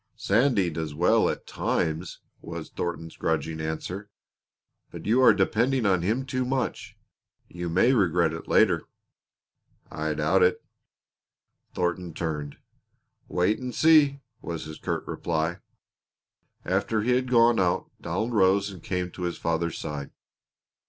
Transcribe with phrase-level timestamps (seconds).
[0.17, 4.09] "Sandy does well enough at times," was Thornton's grudging answer,
[4.89, 6.97] "but you are depending on him too much.
[7.47, 8.87] You may regret it later."
[9.91, 10.65] "I doubt it."
[11.75, 12.57] Thornton turned.
[13.27, 15.57] "Wait and see," was his curt reply.
[16.65, 20.09] After he had gone out Donald rose and came to his father's side.